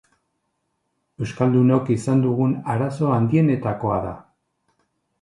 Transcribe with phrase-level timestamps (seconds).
[1.25, 4.19] Euskaldunok izan dugun arazo handienetakoa da.